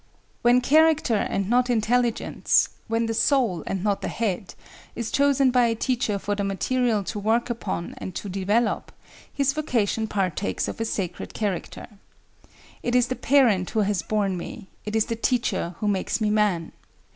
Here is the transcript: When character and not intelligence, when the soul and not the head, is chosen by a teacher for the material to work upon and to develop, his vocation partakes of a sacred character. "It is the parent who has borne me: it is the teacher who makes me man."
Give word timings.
When 0.41 0.61
character 0.61 1.13
and 1.15 1.47
not 1.47 1.69
intelligence, 1.69 2.69
when 2.87 3.05
the 3.05 3.13
soul 3.13 3.63
and 3.67 3.83
not 3.83 4.01
the 4.01 4.07
head, 4.07 4.55
is 4.95 5.11
chosen 5.11 5.51
by 5.51 5.65
a 5.67 5.75
teacher 5.75 6.17
for 6.17 6.33
the 6.33 6.43
material 6.43 7.03
to 7.03 7.19
work 7.19 7.51
upon 7.51 7.93
and 7.99 8.15
to 8.15 8.27
develop, 8.27 8.91
his 9.31 9.53
vocation 9.53 10.07
partakes 10.07 10.67
of 10.67 10.81
a 10.81 10.85
sacred 10.85 11.35
character. 11.35 11.85
"It 12.81 12.95
is 12.95 13.09
the 13.09 13.15
parent 13.15 13.69
who 13.69 13.81
has 13.81 14.01
borne 14.01 14.37
me: 14.37 14.69
it 14.85 14.95
is 14.95 15.05
the 15.05 15.15
teacher 15.15 15.75
who 15.81 15.87
makes 15.87 16.19
me 16.19 16.31
man." 16.31 16.71